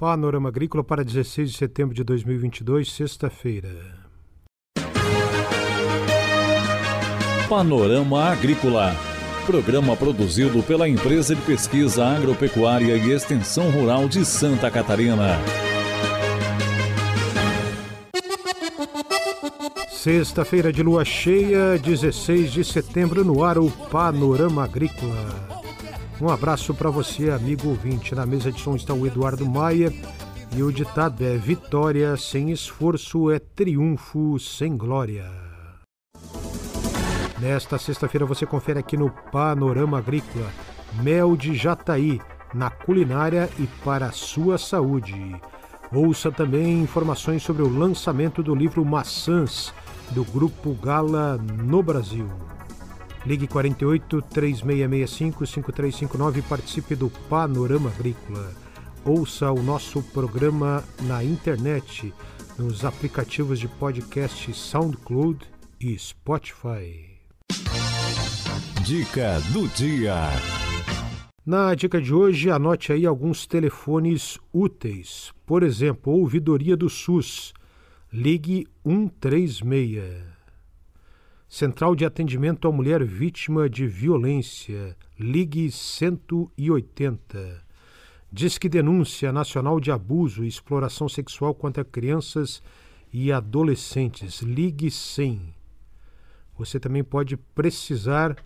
[0.00, 3.68] Panorama Agrícola para 16 de setembro de 2022, sexta-feira.
[7.46, 8.96] Panorama Agrícola.
[9.44, 15.38] Programa produzido pela Empresa de Pesquisa Agropecuária e Extensão Rural de Santa Catarina.
[19.90, 25.59] Sexta-feira de lua cheia, 16 de setembro, no ar o Panorama Agrícola.
[26.20, 28.14] Um abraço para você, amigo ouvinte.
[28.14, 29.90] Na mesa de som está o Eduardo Maia
[30.54, 35.24] e o ditado é: Vitória sem esforço é triunfo sem glória.
[37.40, 40.50] Nesta sexta-feira você confere aqui no Panorama Agrícola
[41.02, 42.20] mel de jataí
[42.52, 45.40] na culinária e para a sua saúde.
[45.90, 49.72] Ouça também informações sobre o lançamento do livro Maçãs
[50.10, 52.28] do Grupo Gala no Brasil.
[53.26, 58.50] Ligue 48 3665 5359 e participe do Panorama Agrícola.
[59.04, 62.12] Ouça o nosso programa na internet,
[62.58, 65.38] nos aplicativos de podcast SoundCloud
[65.80, 67.18] e Spotify.
[68.84, 70.30] Dica do dia.
[71.44, 75.32] Na dica de hoje, anote aí alguns telefones úteis.
[75.46, 77.52] Por exemplo, ouvidoria do SUS.
[78.12, 80.39] Ligue 136.
[81.50, 87.64] Central de Atendimento à Mulher Vítima de Violência, Ligue 180.
[88.30, 92.62] Disque Denúncia Nacional de Abuso e Exploração Sexual contra Crianças
[93.12, 95.52] e Adolescentes, Ligue 100.
[96.56, 98.36] Você também pode precisar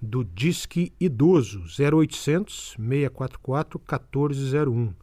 [0.00, 4.94] do Disque Idoso, 0800 644 1401.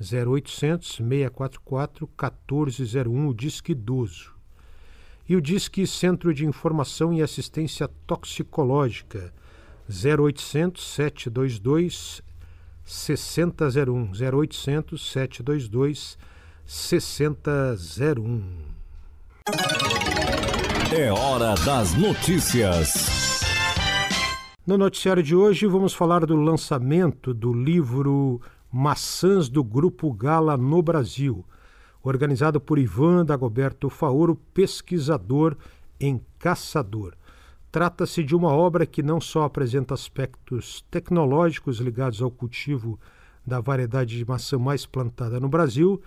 [0.00, 4.41] 0800 644 1401, o Disque Idoso
[5.32, 9.32] e o Disque Centro de Informação e Assistência Toxicológica
[9.88, 12.20] 0800 722
[12.84, 16.18] 6001 0800 722
[16.66, 18.42] 6001
[20.94, 23.40] É hora das notícias.
[24.66, 28.38] No noticiário de hoje vamos falar do lançamento do livro
[28.70, 31.42] Maçãs do Grupo Gala no Brasil
[32.02, 35.56] organizado por Ivan Dagoberto Faoro, pesquisador
[36.00, 37.14] em Caçador.
[37.70, 42.98] Trata-se de uma obra que não só apresenta aspectos tecnológicos ligados ao cultivo
[43.46, 46.00] da variedade de maçã mais plantada no Brasil,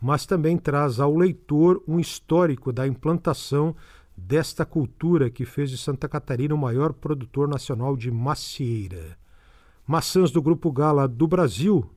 [0.00, 3.74] mas também traz ao leitor um histórico da implantação
[4.16, 9.18] desta cultura que fez de Santa Catarina o maior produtor nacional de macieira.
[9.86, 11.88] Maçãs do Grupo Gala do Brasil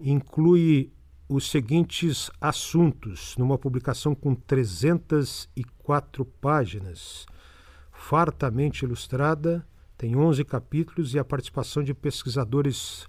[0.00, 0.92] inclui
[1.28, 7.26] os seguintes assuntos numa publicação com 304 páginas,
[7.92, 9.66] fartamente ilustrada,
[9.98, 13.06] tem 11 capítulos e a participação de pesquisadores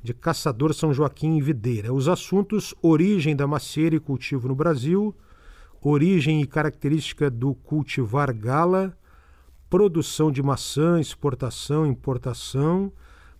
[0.00, 1.92] de Caçador São Joaquim e Videira.
[1.92, 5.12] Os assuntos: origem da macieira e cultivo no Brasil,
[5.80, 8.96] origem e característica do cultivar gala,
[9.68, 12.92] produção de maçã, exportação, importação,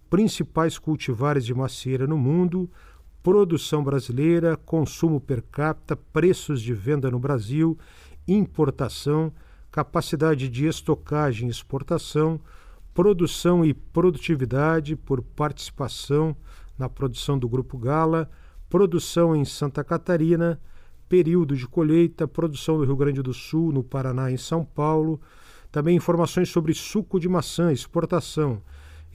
[0.09, 2.69] principais cultivares de macieira no mundo,
[3.23, 7.79] produção brasileira, consumo per capita, preços de venda no Brasil,
[8.27, 9.33] importação,
[9.71, 12.41] capacidade de estocagem e exportação,
[12.95, 16.35] produção e produtividade por participação
[16.79, 18.31] na produção do Grupo Gala,
[18.69, 20.61] produção em Santa Catarina,
[21.09, 25.21] período de colheita, produção do Rio Grande do Sul, no Paraná e em São Paulo,
[25.71, 28.63] também informações sobre suco de maçã, exportação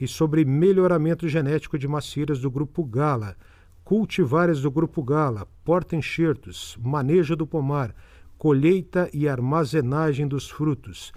[0.00, 3.36] e sobre melhoramento genético de macieiras do Grupo Gala
[3.86, 7.94] cultivares do Grupo Gala, porta-enxertos, manejo do pomar,
[8.36, 11.12] colheita e armazenagem dos frutos,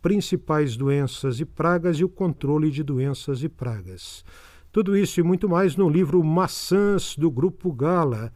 [0.00, 4.24] principais doenças e pragas e o controle de doenças e pragas.
[4.70, 8.32] Tudo isso e muito mais no livro Maçãs do Grupo Gala,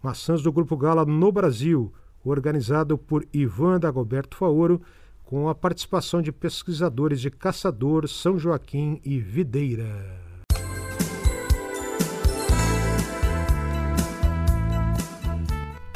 [0.00, 1.92] Maçãs do Grupo Gala no Brasil,
[2.24, 4.80] organizado por Ivan Dagoberto Faoro,
[5.24, 10.25] com a participação de pesquisadores de Caçador, São Joaquim e Videira.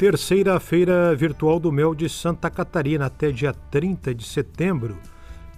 [0.01, 4.97] Terceira Feira Virtual do Mel de Santa Catarina, até dia 30 de setembro,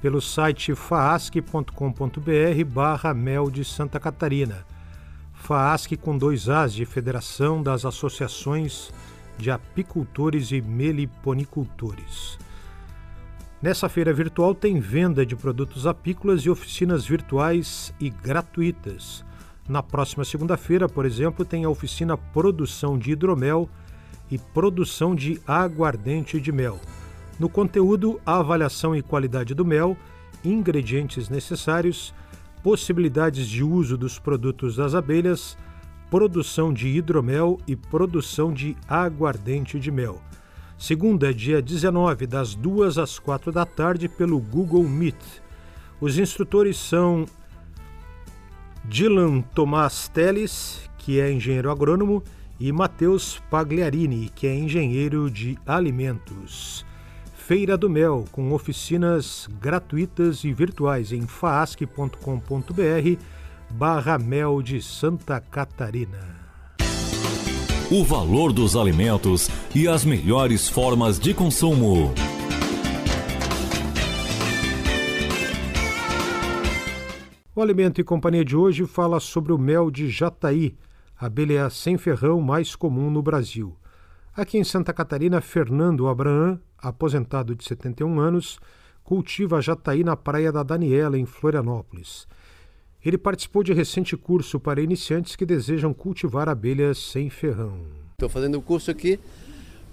[0.02, 4.66] pelo site faasc.com.br barra Mel de Santa Catarina.
[5.32, 8.92] FAASC com dois As de Federação das Associações
[9.38, 12.38] de Apicultores e Meliponicultores.
[13.62, 19.24] Nessa feira virtual tem venda de produtos apícolas e oficinas virtuais e gratuitas.
[19.70, 23.70] Na próxima segunda-feira, por exemplo, tem a oficina Produção de Hidromel
[24.30, 26.80] e produção de aguardente de mel.
[27.40, 29.98] No conteúdo, a avaliação e qualidade do mel,
[30.44, 32.14] ingredientes necessários,
[32.62, 35.58] possibilidades de uso dos produtos das abelhas,
[36.10, 40.22] produção de hidromel e produção de aguardente de mel.
[40.78, 45.16] Segunda, dia 19, das 2 às 4 da tarde, pelo Google Meet.
[46.00, 47.26] Os instrutores são
[48.86, 52.24] Dylan Tomás Teles, que é engenheiro agrônomo,
[52.64, 56.86] e Matheus Pagliarini, que é engenheiro de alimentos.
[57.36, 62.16] Feira do Mel, com oficinas gratuitas e virtuais em faasc.com.br
[63.70, 66.38] barra mel de Santa Catarina.
[67.92, 72.14] O valor dos alimentos e as melhores formas de consumo.
[77.54, 80.74] O Alimento e Companhia de hoje fala sobre o mel de jataí,
[81.26, 83.78] abelha sem ferrão mais comum no Brasil.
[84.36, 88.60] Aqui em Santa Catarina, Fernando Abraham, aposentado de 71 anos,
[89.06, 92.28] cultiva jataí na Praia da Daniela, em Florianópolis.
[93.06, 97.80] Ele participou de recente curso para iniciantes que desejam cultivar abelhas sem ferrão.
[98.16, 99.18] Estou fazendo o curso aqui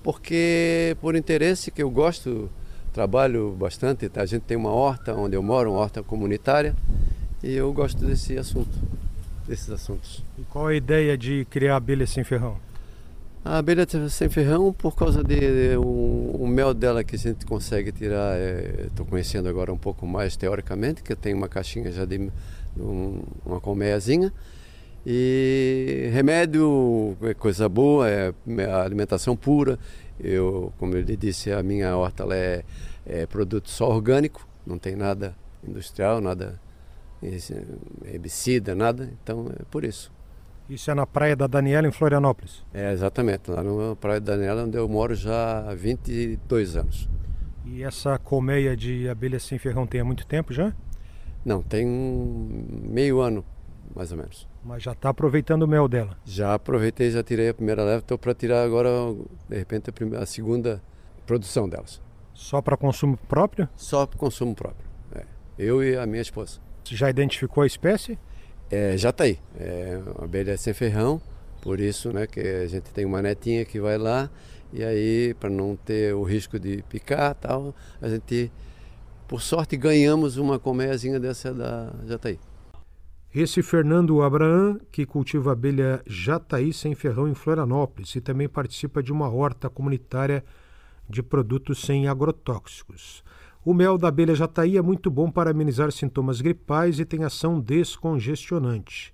[0.03, 2.51] porque, por interesse, que eu gosto,
[2.93, 4.11] trabalho bastante.
[4.17, 6.75] A gente tem uma horta onde eu moro, uma horta comunitária,
[7.41, 8.77] e eu gosto desse assunto,
[9.51, 10.23] desses assuntos.
[10.39, 12.57] E qual a ideia de criar abelha sem ferrão?
[13.45, 17.45] A abelha sem ferrão, por causa de, de o, o, mel dela que a gente
[17.47, 18.39] consegue tirar,
[18.87, 22.31] estou é, conhecendo agora um pouco mais teoricamente, que eu tenho uma caixinha já de
[22.79, 24.33] um, uma colmeiazinha.
[25.05, 29.79] E remédio é coisa boa, é, é alimentação pura.
[30.23, 32.63] Eu, como eu lhe disse, a minha horta é,
[33.07, 35.35] é produto só orgânico, não tem nada
[35.67, 36.61] industrial, nada
[37.23, 39.11] herbicida, nada.
[39.23, 40.13] Então é por isso.
[40.69, 42.65] Isso é na Praia da Daniela, em Florianópolis?
[42.73, 43.51] É, exatamente.
[43.51, 47.09] Lá na Praia da Daniela, onde eu moro já há 22 anos.
[47.65, 50.73] E essa colmeia de abelhas sem ferrão tem há muito tempo já?
[51.45, 53.45] Não, tem um meio ano,
[53.95, 54.49] mais ou menos.
[54.65, 56.17] Mas já está aproveitando o mel dela?
[56.25, 58.89] Já aproveitei, já tirei a primeira leva, estou para tirar agora,
[59.49, 60.83] de repente, a, primeira, a segunda
[61.27, 62.01] produção delas.
[62.33, 63.69] Só para consumo próprio?
[63.75, 64.89] Só para consumo próprio.
[65.15, 65.25] É.
[65.59, 66.61] Eu e a minha esposa.
[66.85, 68.19] Você já identificou a espécie?
[68.71, 69.39] É, já está aí.
[69.59, 71.21] É uma abelha sem ferrão,
[71.61, 74.31] por isso né, que a gente tem uma netinha que vai lá
[74.73, 78.53] e aí, para não ter o risco de picar tal, a gente
[79.31, 82.37] por sorte, ganhamos uma colmeiazinha dessa da Jataí.
[83.33, 89.13] Esse Fernando Abraham, que cultiva abelha Jataí sem ferrão em Florianópolis e também participa de
[89.13, 90.45] uma horta comunitária
[91.09, 93.23] de produtos sem agrotóxicos.
[93.63, 97.61] O mel da abelha Jataí é muito bom para amenizar sintomas gripais e tem ação
[97.61, 99.13] descongestionante.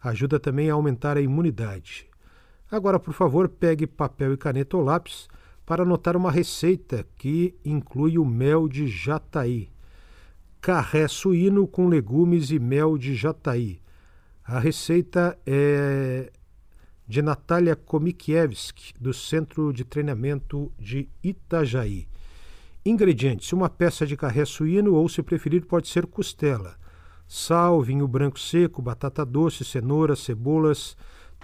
[0.00, 2.08] Ajuda também a aumentar a imunidade.
[2.70, 5.28] Agora, por favor, pegue papel e caneta ou lápis
[5.66, 9.68] para anotar uma receita que inclui o mel de jataí.
[10.62, 13.80] Carré suíno com legumes e mel de jataí.
[14.42, 16.32] A receita é
[17.06, 22.08] de Natália Komikiewicz, do Centro de Treinamento de Itajaí.
[22.86, 26.76] Ingredientes: uma peça de carré suíno ou, se preferir, pode ser costela.
[27.26, 30.94] Sal, vinho branco seco, batata doce, cenoura, cebolas,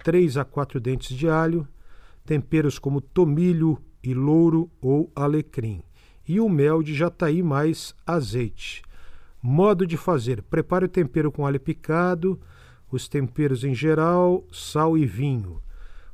[0.04, 1.66] 3 a 4 dentes de alho,
[2.26, 5.82] temperos como tomilho, e louro ou alecrim,
[6.26, 8.82] e o mel de jataí mais azeite.
[9.42, 12.38] Modo de fazer: prepare o tempero com alho picado,
[12.90, 15.62] os temperos em geral, sal e vinho,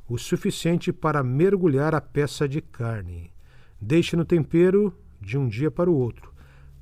[0.07, 3.29] o suficiente para mergulhar a peça de carne.
[3.79, 4.93] Deixe no tempero
[5.27, 6.31] de um dia para o outro.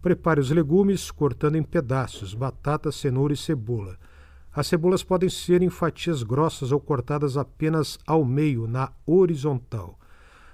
[0.03, 3.97] Prepare os legumes cortando em pedaços, batata, cenoura e cebola.
[4.53, 9.99] As cebolas podem ser em fatias grossas ou cortadas apenas ao meio, na horizontal.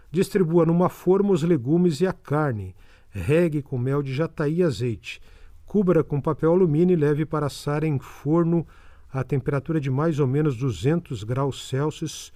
[0.10, 2.74] Distribua numa forma os legumes e a carne.
[3.10, 5.21] Regue com mel de jataí e azeite.
[5.65, 8.65] Cubra com papel alumínio e leve para assar em forno
[9.12, 12.31] a temperatura de mais ou menos 200 graus Celsius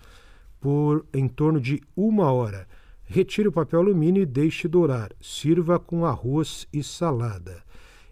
[0.59, 2.67] por em torno de uma hora.
[3.07, 5.11] Retire o papel alumínio e deixe dourar.
[5.21, 7.63] Sirva com arroz e salada.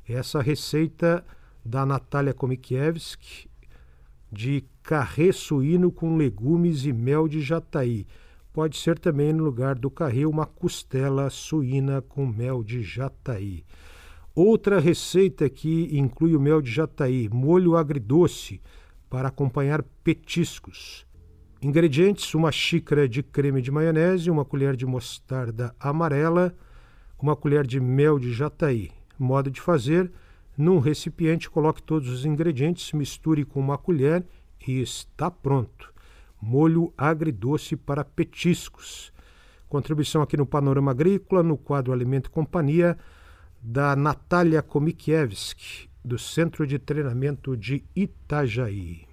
[0.07, 1.25] Essa receita
[1.65, 3.47] da Natália Komikiewicz
[4.31, 8.05] de carré suíno com legumes e mel de jataí.
[8.51, 13.63] Pode ser também, no lugar do carril, uma costela suína com mel de jataí.
[14.35, 18.61] Outra receita que inclui o mel de jataí, molho agridoce,
[19.09, 21.05] para acompanhar petiscos.
[21.63, 26.53] Ingredientes: uma xícara de creme de maionese, uma colher de mostarda amarela,
[27.21, 28.91] uma colher de mel de jataí.
[29.17, 30.11] Modo de fazer:
[30.57, 34.25] num recipiente, coloque todos os ingredientes, misture com uma colher
[34.67, 35.93] e está pronto
[36.43, 39.13] molho agridoce para petiscos.
[39.69, 42.97] Contribuição aqui no Panorama Agrícola, no quadro Alimento e Companhia,
[43.61, 49.12] da Natália Komikiewicz, do Centro de Treinamento de Itajaí.